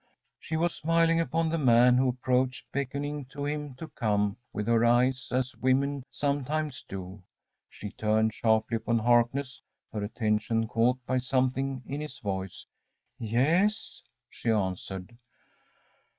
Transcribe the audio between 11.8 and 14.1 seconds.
in his voice. ‚ÄúYes?‚ÄĚ